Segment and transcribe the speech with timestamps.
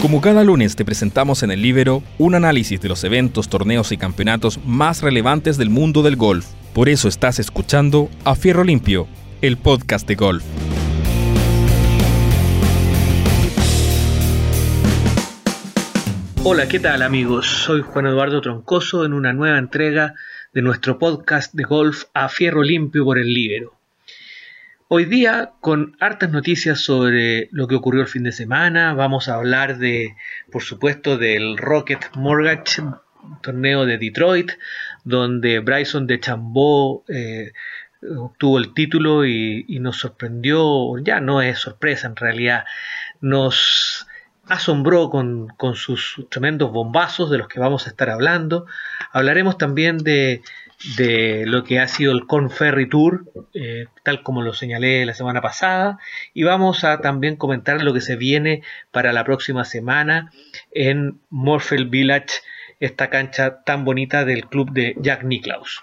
[0.00, 3.96] Como cada lunes te presentamos en el Libero un análisis de los eventos, torneos y
[3.96, 6.46] campeonatos más relevantes del mundo del golf.
[6.72, 9.08] Por eso estás escuchando A Fierro Limpio,
[9.42, 10.44] el podcast de golf.
[16.44, 17.48] Hola, ¿qué tal amigos?
[17.48, 20.14] Soy Juan Eduardo Troncoso en una nueva entrega
[20.54, 23.77] de nuestro podcast de golf A Fierro Limpio por el Libero.
[24.90, 29.34] Hoy día, con hartas noticias sobre lo que ocurrió el fin de semana, vamos a
[29.34, 30.16] hablar de,
[30.50, 32.80] por supuesto, del Rocket Mortgage,
[33.42, 34.52] torneo de Detroit,
[35.04, 37.52] donde Bryson de Chambó eh,
[38.00, 42.64] obtuvo el título y, nos sorprendió, ya no es sorpresa en realidad,
[43.20, 44.06] nos
[44.46, 48.64] asombró con sus tremendos bombazos de los que vamos a estar hablando.
[49.12, 50.40] Hablaremos también de
[50.96, 53.24] de lo que ha sido el Conferry Tour,
[53.54, 55.98] eh, tal como lo señalé la semana pasada,
[56.34, 60.30] y vamos a también comentar lo que se viene para la próxima semana
[60.70, 62.42] en Morfield Village,
[62.80, 65.80] esta cancha tan bonita del club de Jack Nicklaus.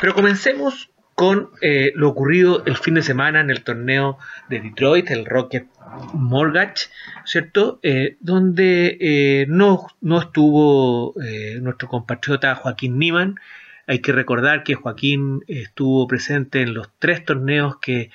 [0.00, 4.16] Pero comencemos con eh, lo ocurrido el fin de semana en el torneo
[4.48, 5.66] de Detroit, el Rocket
[6.14, 6.86] Mortgage,
[7.26, 7.78] ¿cierto?
[7.82, 11.14] Eh, donde no, no, estuvo
[11.60, 13.38] nuestro compatriota Joaquín Niman,
[13.86, 18.10] hay que recordar que Joaquín estuvo presente en los tres torneos que,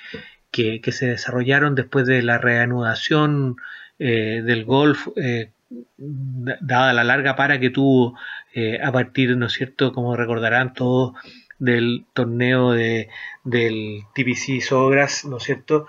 [0.52, 3.56] se desarrollaron después de la reanudación
[3.98, 5.50] eh, del golf, eh,
[5.98, 8.16] dada la larga para que tuvo
[8.54, 11.12] eh, a partir, ¿no es cierto?, como recordarán todos,
[11.58, 13.08] del torneo de,
[13.44, 15.88] del TPC Sogras, ¿no es cierto?,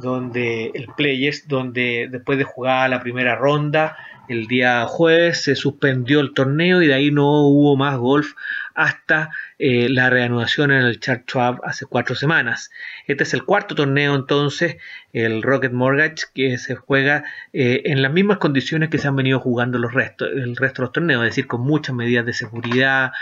[0.00, 3.96] donde el Players, donde después de jugar la primera ronda,
[4.28, 8.34] el día jueves se suspendió el torneo y de ahí no hubo más golf
[8.74, 11.24] hasta eh, la reanudación en el Chart
[11.62, 12.70] hace cuatro semanas.
[13.06, 14.76] Este es el cuarto torneo entonces,
[15.12, 19.38] el Rocket Mortgage, que se juega eh, en las mismas condiciones que se han venido
[19.38, 23.12] jugando los restos, el resto de los torneos, es decir, con muchas medidas de seguridad,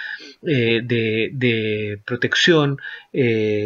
[0.46, 2.78] eh, de, protección,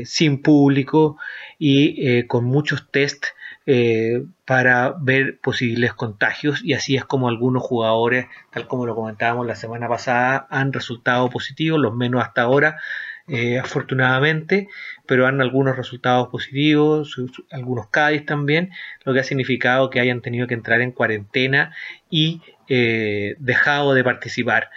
[0.05, 1.19] sin público
[1.59, 3.27] y con muchos test
[3.69, 9.45] eh, para ver posibles contagios y así es como algunos jugadores, tal como lo comentábamos
[9.45, 12.79] la semana pasada, han resultado positivos, los menos hasta ahora,
[13.27, 14.69] eh, afortunadamente,
[15.05, 18.71] pero han algunos resultados positivos, algunos Cádiz también,
[19.05, 21.75] lo que ha significado que hayan tenido que entrar en cuarentena
[22.09, 24.71] y eh, dejado de participar.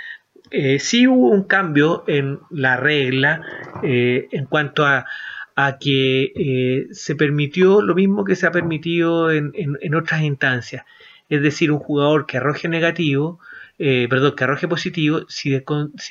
[0.80, 3.44] sí hubo un cambio en la regla
[3.84, 5.06] en cuanto a
[5.66, 9.52] a que eh, se permitió lo mismo que se ha permitido en,
[9.94, 10.86] otras instancias.
[11.28, 13.40] Es decir, un jugador que arroje negativo,
[13.78, 15.62] eh, perdón, que arroje positivo, si,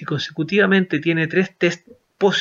[0.04, 1.88] consecutivamente tiene tres test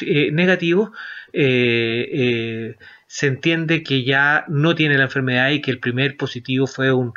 [0.01, 0.90] eh, negativos,
[1.31, 7.13] se entiende que ya no tiene la enfermedad y que el primer positivo fue un,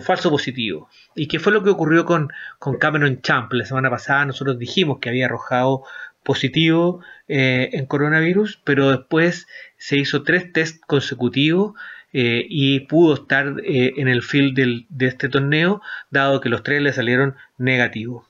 [0.00, 0.88] falso positivo.
[1.16, 2.30] ¿Y qué fue lo que ocurrió con,
[2.60, 3.52] con Cameron Champ?
[3.52, 5.82] La semana pasada nosotros dijimos que había arrojado
[6.22, 9.46] positivo eh, en coronavirus, pero después
[9.76, 11.74] se hizo tres test consecutivos
[12.12, 15.80] eh, y pudo estar eh, en el field de este torneo,
[16.10, 18.26] dado que los tres le salieron negativos.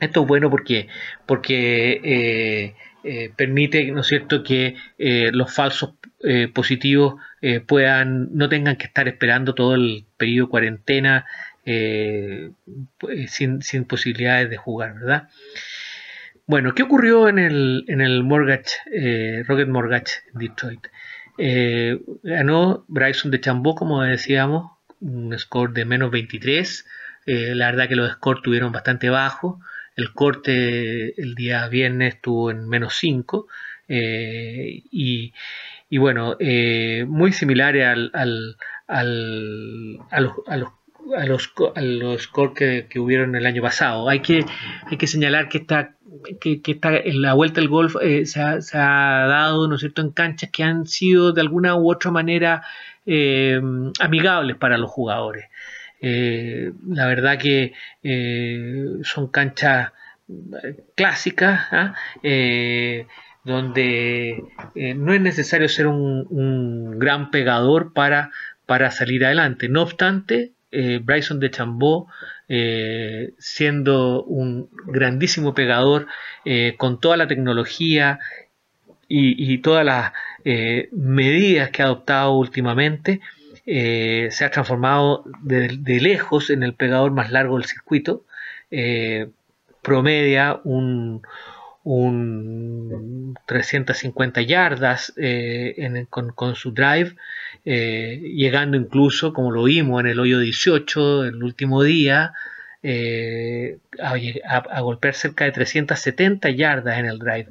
[0.00, 0.88] Esto es bueno porque,
[1.24, 2.74] porque
[3.36, 5.94] permite, ¿no es cierto?, que los falsos
[6.52, 7.14] positivos
[7.66, 11.24] puedan, no tengan que estar esperando todo el periodo de cuarentena
[11.64, 15.30] sin, sin posibilidades de jugar, ¿verdad?
[16.48, 20.86] Bueno, ¿qué ocurrió en el, en el Mortgage, eh, Rocket Mortgage Detroit?
[21.38, 24.70] Eh, ganó Bryson de Chambó, como decíamos,
[25.00, 26.86] un score de menos 23.
[27.26, 29.60] Eh, la verdad que los scores tuvieron bastante bajo.
[29.96, 33.48] El corte el día viernes estuvo en menos 5.
[33.88, 35.32] Y,
[35.90, 36.36] y, bueno,
[37.08, 38.56] muy similar al, al,
[38.86, 40.68] al, a, los, a los
[41.14, 44.08] a los, a los scores que, que, hubieron el año pasado.
[44.08, 44.44] Hay que,
[44.86, 45.94] hay que señalar que esta,
[46.40, 49.74] que, que esta, en la vuelta del golf eh, se, ha, se, ha, dado, ¿no
[49.74, 52.62] es cierto?, en canchas que han sido de alguna u otra manera
[53.04, 53.60] eh,
[54.00, 55.46] amigables para los jugadores.
[56.00, 57.72] Eh, la verdad que
[59.02, 59.92] son canchas
[60.94, 61.94] clásicas, ¿ah?
[63.44, 64.42] donde
[64.74, 68.30] no es necesario ser un, un gran pegador para,
[68.66, 69.68] para salir adelante.
[69.68, 72.08] No obstante, eh, Bryson de Chambó,
[72.48, 76.06] eh, siendo un grandísimo pegador,
[76.44, 78.18] eh, con toda la tecnología
[79.08, 80.12] y, todas las
[80.92, 83.20] medidas que ha adoptado últimamente,
[83.64, 88.24] se ha transformado de, lejos en el pegador más largo del circuito.
[89.82, 91.22] promedia un,
[93.46, 95.14] 350 yardas
[96.10, 97.14] con, con, su drive
[97.66, 102.32] llegando incluso, como lo vimos en el hoyo 18, el último día,
[104.00, 107.48] a, golpear cerca de 370 yardas en el drive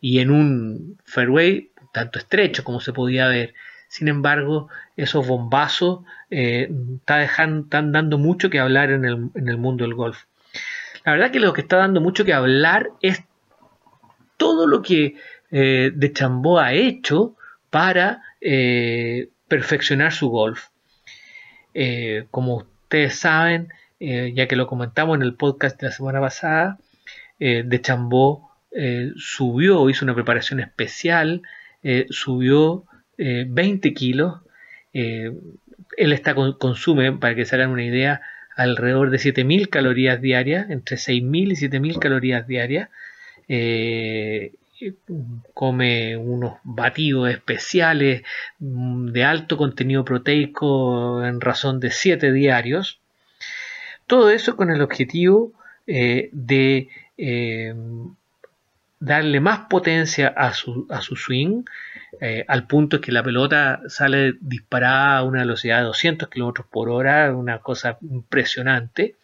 [0.00, 3.54] y en un fairway tanto estrecho como se podía ver.
[3.88, 6.00] Sin embargo, esos bombazos
[6.30, 6.70] eh,
[7.06, 10.24] están dando mucho que hablar en el, mundo del golf.
[11.04, 13.22] La verdad que lo que está dando mucho que hablar es
[14.38, 15.16] todo lo que
[15.50, 17.36] eh, De Chambó ha hecho
[17.68, 20.68] para eh, perfeccionar su golf.
[22.30, 23.68] como ustedes saben,
[23.98, 26.78] ya que lo comentamos en el podcast de la semana pasada,
[27.38, 28.50] De Chambó
[29.16, 31.42] subió, hizo una preparación especial,
[32.10, 32.84] subió
[33.18, 34.40] 20 kilos
[34.92, 35.32] eh,
[35.96, 38.22] él está consume, para que se hagan una idea,
[38.56, 42.88] alrededor de 7.000 calorías diarias, entre 6.000 y 7.000 calorías diarias.
[43.48, 44.52] Eh,
[45.54, 48.22] come unos batidos especiales
[48.58, 53.00] mm, de alto contenido proteico en razón de 7 diarios.
[54.06, 55.52] Todo eso con el objetivo
[55.86, 56.88] eh, de
[59.02, 60.86] darle más potencia a su,
[61.16, 61.64] swing,
[62.20, 66.88] eh, al punto que la pelota sale disparada a una velocidad de 200 km por
[66.88, 69.16] hora, una cosa impresionante.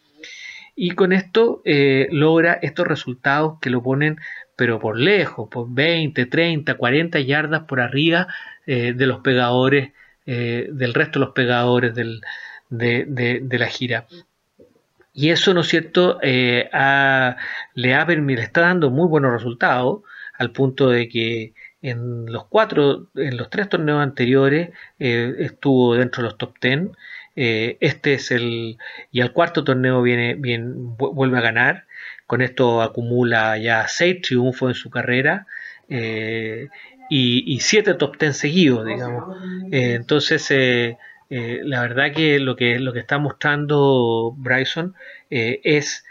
[0.75, 4.19] Y con esto eh, logra estos resultados que lo ponen,
[4.59, 8.27] pero por lejos, por 20, 30, 40 yardas por arriba
[8.67, 9.93] eh, de los pegadores,
[10.25, 14.05] del resto de los pegadores de, la gira.
[15.13, 17.37] Y eso, ¿no es cierto?, le, ha,
[17.73, 20.01] le está dando muy buenos resultados,
[20.37, 24.69] al punto de que en los cuatro, en los tres torneos anteriores
[24.99, 26.91] eh, estuvo dentro de los top ten.
[27.35, 28.77] Eh, este es el
[29.11, 31.85] y al cuarto torneo viene, bien vuelve a ganar.
[32.29, 35.47] Con esto acumula ya seis triunfos en su carrera
[35.89, 36.67] eh,
[37.09, 39.35] y, siete top ten seguidos, digamos.
[39.71, 40.95] entonces
[41.31, 44.93] la verdad que lo que lo que está mostrando Bryson
[45.31, 46.05] es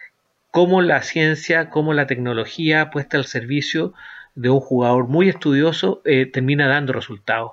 [0.51, 3.95] cómo la ciencia, cómo la tecnología puesta al servicio
[4.35, 7.53] de un jugador muy estudioso eh, termina dando resultados.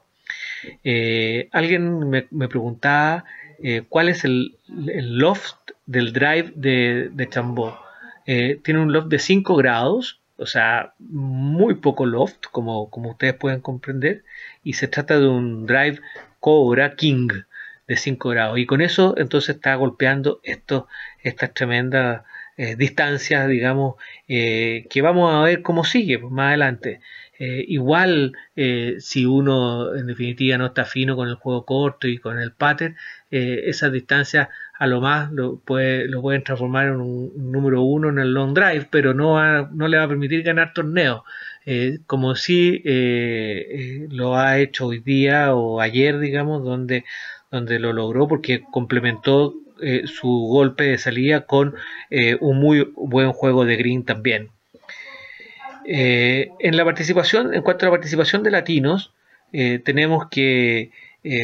[0.83, 3.25] Eh, alguien me, preguntaba
[3.61, 7.77] eh, cuál es el, loft del drive de, de Chambó.
[8.25, 13.61] Tiene un loft de 5 grados, o sea, muy poco loft, como, como ustedes pueden
[13.61, 14.23] comprender,
[14.63, 15.99] y se trata de un drive
[16.39, 17.29] Cobra King
[17.87, 18.57] de 5 grados.
[18.59, 22.23] Y con eso entonces está golpeando estas tremendas
[22.57, 23.95] eh, distancias, digamos,
[24.29, 27.01] eh, que vamos a ver cómo sigue más adelante.
[27.37, 28.33] Eh, igual,
[28.99, 32.95] si uno en definitiva no está fino con el juego corto y con el pattern,
[33.29, 38.19] esas distancias a lo más lo, puede, lo pueden transformar en un, número uno en
[38.19, 41.21] el long drive, pero no, no le va a permitir ganar torneos.
[42.07, 42.81] como si
[44.09, 47.05] lo ha hecho hoy día o ayer, digamos, donde,
[47.51, 51.75] donde lo logró porque complementó eh, su golpe de salida con
[52.09, 54.49] eh, un muy buen juego de green también.
[55.85, 59.11] Eh, en la participación, en cuanto a la participación de latinos,
[59.85, 60.91] tenemos que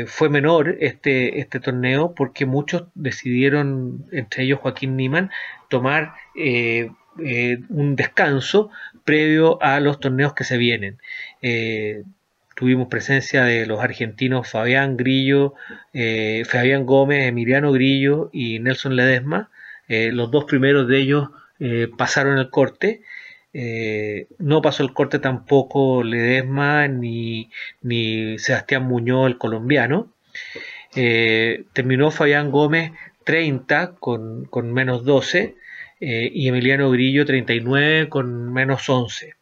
[0.07, 5.31] fue menor este, este torneo porque muchos decidieron, entre ellos Joaquín Niman,
[5.69, 8.69] tomar un descanso
[9.03, 10.99] previo a los torneos que se vienen
[12.61, 15.55] tuvimos presencia de los argentinos Fabián Grillo,
[15.93, 19.49] eh, Fabián Gómez, Emiliano Grillo y Nelson Ledesma.
[19.87, 23.01] Eh, los dos primeros de ellos eh, pasaron el corte.
[23.53, 27.49] No pasó el corte tampoco Ledesma ni,
[27.81, 30.13] ni Sebastián Muñoz, el colombiano.
[30.93, 32.91] terminó Fabián Gómez
[33.25, 35.55] 30 con, con menos 12
[35.99, 39.35] y Emiliano Grillo 39 con menos 11.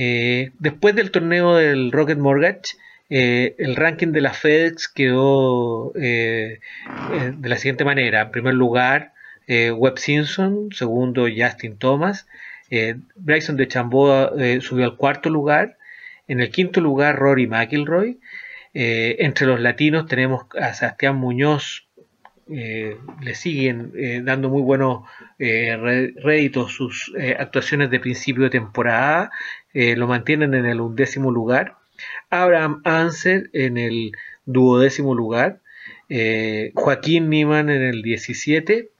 [0.00, 2.76] Eh, después del torneo del Rocket Mortgage,
[3.10, 6.60] eh, el ranking de la FedEx quedó eh,
[7.36, 8.22] de la siguiente manera.
[8.22, 9.12] En primer lugar,
[9.48, 12.28] Webb Simpson, segundo Justin Thomas,
[13.16, 15.78] Bryson de Chambó subió al cuarto lugar,
[16.26, 18.20] en el quinto lugar Rory McIlroy,
[18.74, 21.88] entre los latinos tenemos a Sebastián Muñoz
[22.50, 25.02] eh, le siguen eh, dando muy buenos
[25.38, 25.76] eh,
[26.16, 29.30] réditos sus actuaciones de principio de temporada,
[29.74, 31.76] lo mantienen en el undécimo lugar.
[32.30, 34.12] Abraham Anser en el
[34.46, 35.60] duodécimo lugar,
[36.74, 38.90] Joaquín Niman en el 17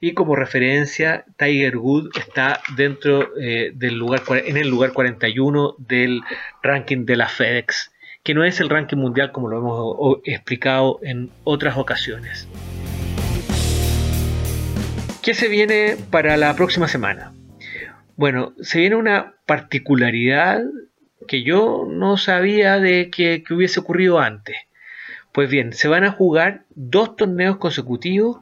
[0.00, 6.22] y como referencia Tiger Wood está dentro del lugar en el lugar 41 del
[6.62, 7.92] ranking de la FedEx
[8.22, 12.48] que no es el ranking mundial como lo hemos explicado en otras ocasiones.
[15.22, 17.32] ¿Qué se viene para la próxima semana?
[18.16, 20.62] Bueno, se viene una particularidad
[21.26, 24.56] que yo no sabía de que, hubiese ocurrido antes.
[25.32, 28.40] Pues bien, se van a jugar dos torneos consecutivos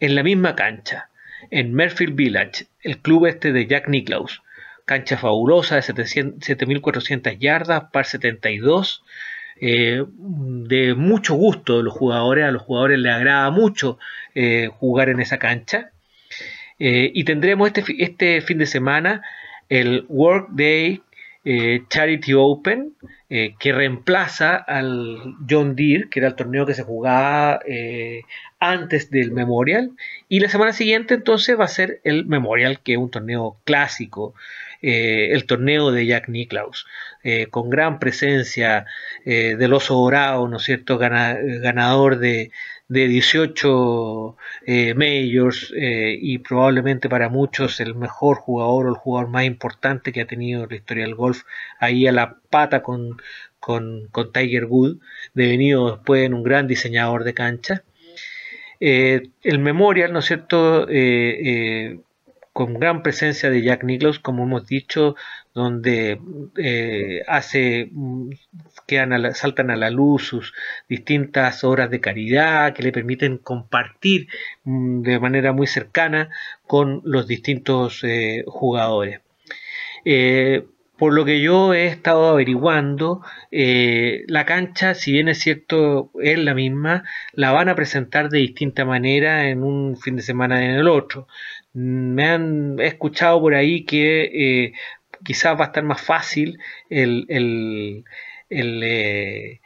[0.00, 1.08] en la misma cancha,
[1.50, 4.42] en Merfield Village, el club este de Jack Nicklaus.
[4.84, 9.02] Cancha fabulosa de 7.400 yardas, par 72.
[9.60, 13.98] Eh, de mucho gusto de los jugadores, a los jugadores les agrada mucho
[14.34, 15.90] eh, jugar en esa cancha.
[16.78, 19.22] Eh, y tendremos este, este fin de semana
[19.68, 21.02] el Workday
[21.44, 22.94] eh, Charity Open,
[23.30, 28.22] eh, que reemplaza al John Deere, que era el torneo que se jugaba eh,
[28.58, 29.92] antes del Memorial.
[30.28, 34.34] Y la semana siguiente entonces va a ser el Memorial, que es un torneo clásico,
[34.80, 36.86] el torneo de Jack Nicklaus,
[37.50, 38.86] con gran presencia
[39.24, 42.52] del oso dorado, ¿no es cierto?, ganador de,
[42.88, 49.30] de 18 eh, majors eh, y probablemente para muchos el mejor jugador o el jugador
[49.30, 51.42] más importante que ha tenido la historia del golf
[51.80, 53.20] ahí a la pata con,
[53.60, 54.98] con, Tiger Wood,
[55.34, 57.84] devenido después en un gran diseñador de cancha.
[58.80, 60.86] Eh, el Memorial, ¿no es cierto?
[62.52, 65.14] con gran presencia de Jack Nicklaus, como hemos dicho,
[65.54, 66.20] donde
[66.56, 68.30] eh, hace, mm,
[69.34, 70.54] saltan a la luz sus
[70.88, 74.28] distintas obras de caridad que le permiten compartir
[74.64, 76.30] mm, de manera muy cercana
[76.66, 79.20] con los distintos eh, jugadores.
[80.04, 80.64] Eh,
[80.96, 86.54] por lo que yo he estado averiguando, la cancha, si bien es cierto, es la
[86.54, 90.88] misma, la van a presentar de distinta manera en un fin de semana en el
[90.88, 91.28] otro.
[91.72, 94.72] Me han escuchado por ahí que
[95.24, 96.58] quizás va a estar más fácil
[96.90, 98.04] el, el,
[98.48, 99.60] el, eh,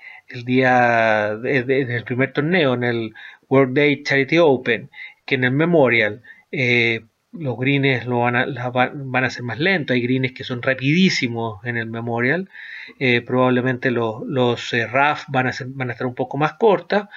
[0.44, 3.14] día del primer torneo, en el
[3.48, 4.90] World Day Charity Open,
[5.26, 6.22] que en el Memorial.
[6.50, 10.60] Eh, los greens lo van, a, van a ser más lentos, hay greens que son
[10.60, 12.50] rapidísimos en el Memorial,
[13.24, 17.08] probablemente los, los RAF van a, ser, van a estar un poco más cortas,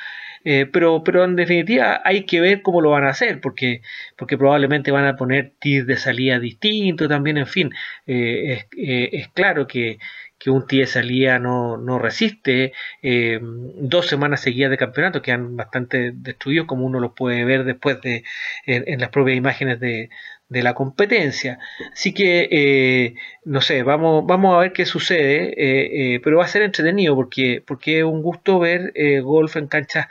[0.45, 3.81] eh, pero, pero en definitiva hay que ver cómo lo van a hacer, porque,
[4.15, 7.71] porque probablemente van a poner tirs de salida distintos también, en fin,
[8.05, 9.97] eh, es, eh, claro que,
[10.37, 12.73] que un tee de salida no, no resiste.
[13.41, 18.01] Dos semanas seguidas de campeonato, que han bastante destruidos, como uno lo puede ver después
[18.01, 18.23] de
[18.65, 20.09] en las propias imágenes de,
[20.49, 21.59] de la competencia.
[21.91, 26.45] Así que, eh, no sé, vamos, vamos a ver qué sucede, eh, eh, pero va
[26.45, 30.07] a ser entretenido porque, porque es un gusto ver golf en canchas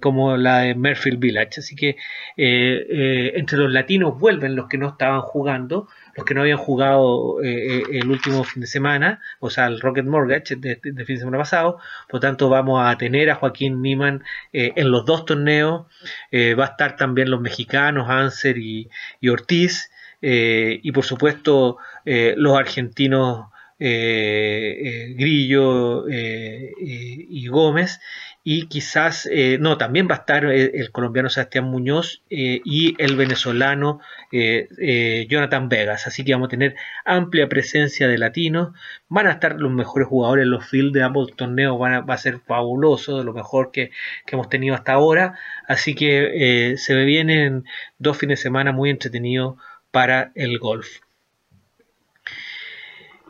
[0.00, 1.60] como la de Merfield Village.
[1.60, 1.96] Así que
[2.36, 8.08] entre los latinos vuelven los que no estaban jugando, los que no habían jugado el
[8.08, 11.78] último fin de semana, o sea, el Rocket Mortgage de, fin de semana pasado.
[12.08, 15.86] Por tanto, vamos a tener a Joaquín Niman en los dos torneos.
[16.32, 18.88] va a estar también los mexicanos, Anser y
[19.28, 19.90] Ortiz
[20.22, 23.46] eh, y por supuesto eh, los argentinos
[23.78, 28.00] eh, Grillo y Gómez
[28.42, 29.28] y quizás,
[29.58, 36.24] no, también va a estar el, colombiano Sebastián Muñoz y el venezolano Jonathan Vegas, así
[36.24, 38.70] que vamos a tener amplia presencia de latinos,
[39.08, 42.14] van a estar los mejores jugadores en los fields de ambos torneos, van a, va
[42.14, 43.90] a ser fabuloso, de lo mejor que,
[44.24, 47.64] que hemos tenido hasta ahora, así que se vienen
[47.98, 49.56] dos fines de semana muy entretenidos
[49.90, 51.05] para el golf.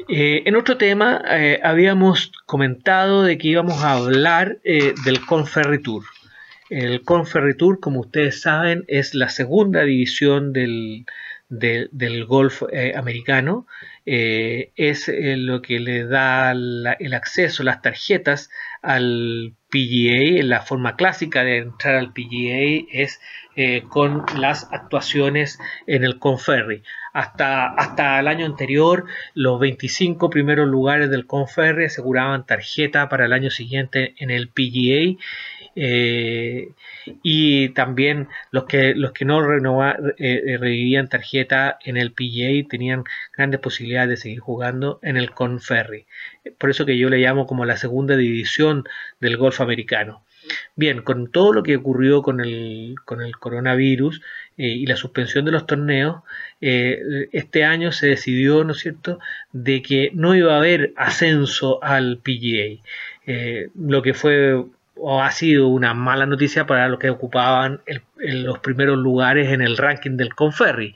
[0.08, 5.82] Eh, en otro tema eh, habíamos comentado de que íbamos a hablar eh, del Conferry
[5.82, 6.04] Tour.
[6.68, 11.06] El Conferry Tour, como ustedes saben, es la segunda división del,
[11.48, 12.62] del golf
[12.94, 13.66] americano.
[14.04, 18.50] es lo que le da el acceso, las tarjetas
[18.82, 20.42] al PGA.
[20.44, 23.20] La forma clásica de entrar al PGA es
[23.56, 26.82] eh, con las actuaciones en el Conferry.
[27.12, 33.32] Hasta, hasta el año anterior, los 25 primeros lugares del Conferry aseguraban tarjeta para el
[33.32, 35.18] año siguiente en el PGA.
[35.76, 36.70] Eh,
[37.22, 39.40] y también los que, los que no
[40.18, 43.04] eh, revivían tarjeta en el PGA tenían
[43.36, 46.06] grandes posibilidades de seguir jugando en el Conferry.
[46.58, 48.84] Por eso que yo le llamo como la segunda división
[49.20, 50.24] del golf americano.
[50.74, 54.20] Bien, con todo lo que ocurrió con el, con el coronavirus
[54.56, 56.22] eh, y la suspensión de los torneos,
[56.60, 59.18] eh, este año se decidió, ¿no es cierto?,
[59.52, 62.82] de que no iba a haber ascenso al PGA,
[63.26, 64.64] eh, lo que fue
[64.96, 67.80] o ha sido una mala noticia para los que ocupaban
[68.16, 70.94] los primeros lugares en el ranking del Conferry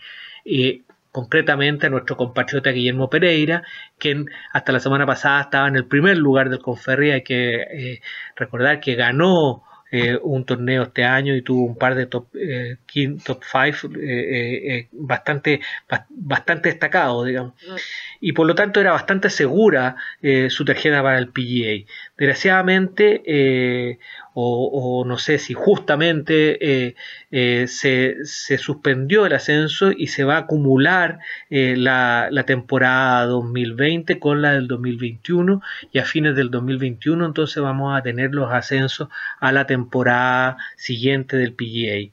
[1.12, 3.62] concretamente a nuestro compatriota Guillermo Pereira,
[3.98, 7.10] quien hasta la semana pasada estaba en el primer lugar del Conferri.
[7.10, 8.00] Hay que eh,
[8.36, 12.76] recordar que ganó eh, un torneo este año y tuvo un par de top eh,
[13.24, 15.60] top 5 eh, bastante
[16.08, 17.74] bastante destacados digamos mm.
[18.20, 19.96] y por lo tanto era bastante segura
[20.48, 23.98] su tarjeta para el PGA desgraciadamente
[24.34, 26.94] o, no sé si justamente eh,
[27.30, 28.16] eh, se,
[28.58, 31.18] suspendió el ascenso y se va a acumular
[31.50, 37.62] eh, la, la, temporada 2020 con la del 2021 y a fines del 2021 entonces
[37.62, 39.08] vamos a tener los ascensos
[39.40, 42.12] a la temporada siguiente del PGA.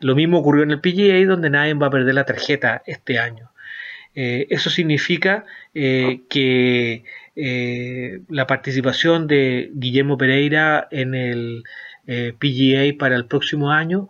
[0.00, 3.50] Lo mismo ocurrió en el PGA donde nadie va a perder la tarjeta este año.
[4.14, 7.04] eso significa que
[7.36, 11.64] eh, la participación de Guillermo Pereira en el
[12.06, 14.08] eh, PGA para el próximo año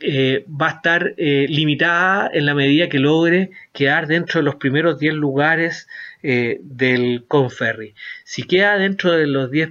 [0.00, 4.98] eh, va a estar limitada en la medida que logre quedar dentro de los primeros
[4.98, 5.88] 10 lugares
[6.22, 7.94] del Conferry.
[8.24, 9.70] Si queda dentro de los, 10,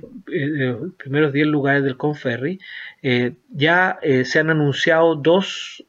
[0.98, 2.60] primeros 10 lugares del Conferry,
[3.50, 5.86] ya se han anunciado dos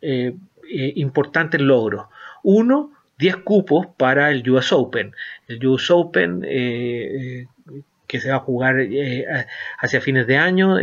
[0.73, 2.07] importantes logros.
[2.43, 5.13] Uno, 10 cupos para el US Open.
[5.49, 9.27] El US Open eh, eh, que se va a jugar eh,
[9.79, 10.77] hacia fines de año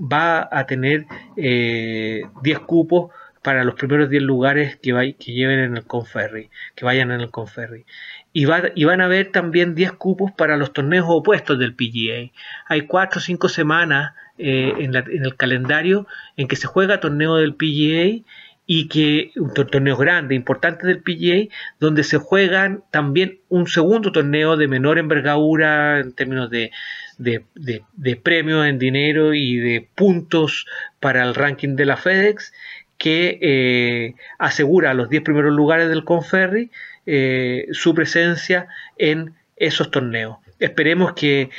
[0.00, 3.12] va a tener 10 cupos
[3.42, 7.30] para los primeros 10 lugares que, que lleven en el Conferry, que vayan en el
[7.30, 7.84] Conferry.
[8.32, 12.32] Y, y van a haber también 10 cupos para los torneos opuestos del PGA.
[12.66, 17.54] Hay 4 o 5 semanas en, en, el calendario en que se juega torneo del
[17.54, 18.24] PGA
[18.66, 24.56] y que un torneo grande, importante del PGA, donde se juegan también un segundo torneo
[24.56, 26.70] de menor envergadura en términos de,
[27.18, 30.66] de, de, premios en dinero y de puntos
[30.98, 32.52] para el ranking de la FedEx,
[32.96, 36.70] que eh, asegura a los 10 primeros lugares del Conferry
[37.06, 40.38] eh, su presencia en esos torneos.
[40.60, 41.50] Esperemos que,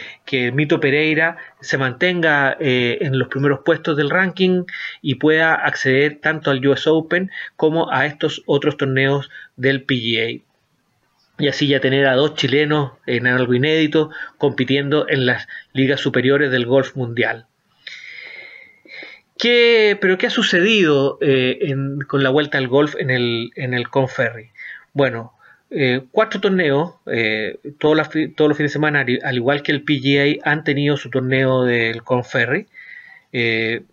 [0.54, 4.64] Mito Pereira se mantenga eh, en los primeros puestos del ranking
[5.02, 10.42] y pueda acceder tanto al US Open como a estos otros torneos del PGA.
[11.38, 16.50] Y así ya tener a dos chilenos en algo inédito compitiendo en las ligas superiores
[16.50, 17.48] del golf mundial.
[19.38, 21.76] ¿Qué, ¿Pero qué ha sucedido eh,
[22.08, 24.52] con la vuelta al golf en el, en el Conferry?
[24.94, 25.35] Bueno,
[25.72, 30.64] eh, cuatro torneos, eh, todos, los, fines de semana, al igual que el PGA, han
[30.64, 32.68] tenido su torneo del Conferry.
[33.34, 33.84] Eh,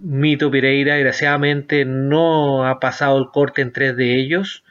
[0.00, 4.64] Mito Pereira, desgraciadamente, no ha pasado el corte en tres de ellos,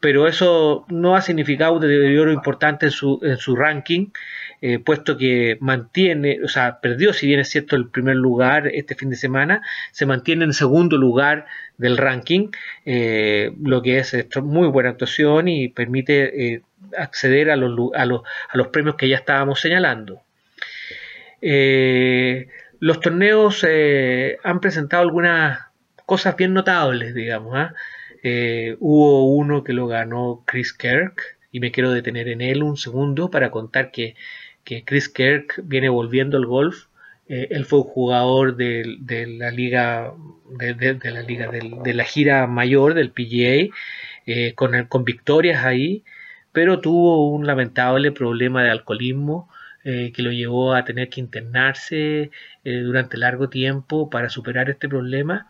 [0.00, 4.08] pero eso no ha significado un deterioro importante en su, en su ranking.
[4.62, 8.94] Eh, puesto que mantiene, o sea, perdió, si bien es cierto, el primer lugar este
[8.94, 12.48] fin de semana, se mantiene en segundo lugar del ranking,
[12.86, 16.62] eh, lo que es muy buena actuación y permite eh,
[16.96, 20.22] acceder a los, a, los, a los, premios que ya estábamos señalando.
[22.80, 23.66] los torneos
[24.42, 25.60] han presentado algunas
[26.06, 27.54] cosas bien notables, digamos.
[27.54, 27.74] ¿ah?
[28.80, 33.30] hubo uno que lo ganó Chris Kirk, y me quiero detener en él un segundo
[33.30, 34.14] para contar que
[34.66, 36.86] que Chris Kirk viene volviendo al golf.
[37.28, 38.98] Eh, él fue un jugador de,
[39.38, 40.12] la liga,
[40.50, 43.72] de, la liga de, la gira mayor del PGA,
[44.26, 46.04] eh, con, victorias ahí,
[46.52, 49.48] pero tuvo un lamentable problema de alcoholismo
[49.84, 52.30] eh, que lo llevó a tener que internarse
[52.64, 55.48] durante largo tiempo para superar este problema,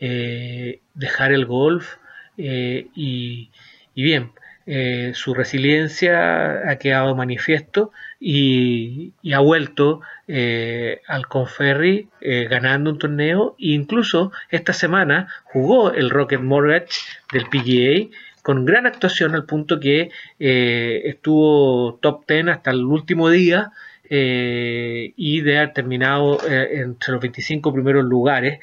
[0.00, 1.96] dejar el golf
[2.38, 3.50] y
[3.94, 4.32] bien,
[4.70, 12.98] eh, su resiliencia ha quedado manifiesto y, ha vuelto eh, al Conferry eh, ganando un
[12.98, 17.00] torneo e incluso esta semana jugó el Rocket Mortgage
[17.32, 23.72] del PGA con gran actuación al punto que estuvo top 10 hasta el último día
[24.10, 28.60] y de haber terminado entre los 25 primeros lugares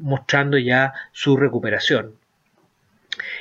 [0.00, 2.23] mostrando ya su recuperación.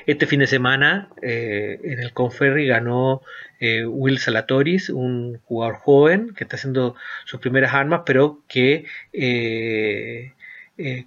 [0.05, 3.21] Este fin de semana eh, en el Conferry ganó
[3.59, 10.33] eh, Will Salatoris, un jugador joven que está haciendo sus primeras armas, pero que eh,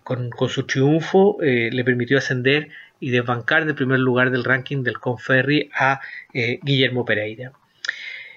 [0.02, 2.68] con, su triunfo le permitió ascender
[3.00, 6.00] y desbancar del primer lugar del ranking del Conferry a
[6.32, 7.52] Guillermo Pereira.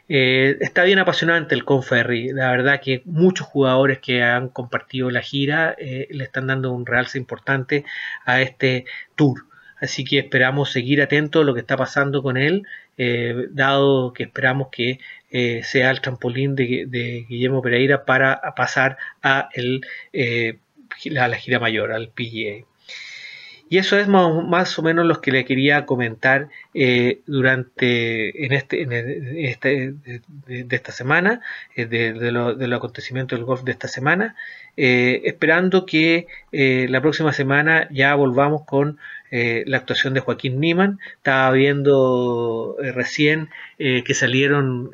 [0.08, 5.76] está bien apasionante el Conferry, la verdad que muchos jugadores que han compartido la gira
[5.80, 7.86] le están dando un realce importante
[8.26, 9.49] a este tour.
[9.82, 12.64] Así que esperamos seguir atentos a lo que está pasando con él,
[12.98, 15.00] eh, dado que esperamos que
[15.32, 19.50] eh, sea el trampolín de, Guillermo Pereira para pasar a,
[20.12, 20.58] eh,
[21.06, 22.66] la gira mayor, al PGA.
[23.72, 26.50] Y eso es más, o menos lo que le quería comentar
[27.28, 28.82] durante en este,
[29.48, 29.94] este
[30.48, 31.42] de, esta semana,
[31.76, 34.36] de, de, lo, del golf de esta semana,
[34.76, 38.98] esperando que la próxima semana ya volvamos con
[39.32, 41.00] la actuación de Joaquín Niman.
[41.18, 44.92] Estaba viendo recién que salieron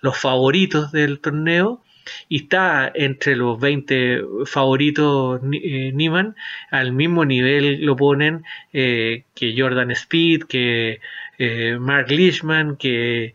[0.00, 1.80] los favoritos del torneo
[2.28, 6.36] y está entre los 20 favoritos eh, Niman,
[6.70, 11.00] al mismo nivel lo ponen eh, que Jordan Speed, que
[11.38, 13.34] eh, Mark Leishman, que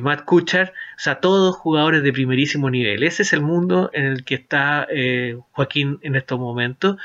[0.00, 3.02] Matt Kuchar, o sea, todos jugadores de primerísimo nivel.
[3.02, 4.88] Ese es el mundo en el que está
[5.52, 6.96] Joaquín en estos momentos.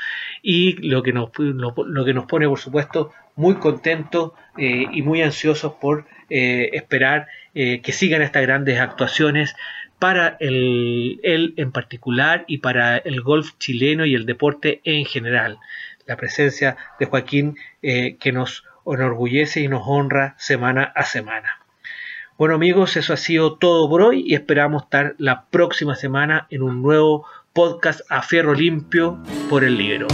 [0.42, 5.74] Y lo que nos, lo, que nos pone, por supuesto, muy contentos y muy ansiosos
[5.74, 9.54] por esperar que sigan estas grandes actuaciones
[10.00, 15.58] para él en particular y para el golf chileno y el deporte en general.
[16.06, 21.60] La presencia de Joaquín eh, que nos enorgullece y nos honra semana a semana.
[22.38, 26.62] Bueno amigos, eso ha sido todo por hoy y esperamos estar la próxima semana en
[26.62, 30.06] un nuevo podcast a fierro limpio por el libro.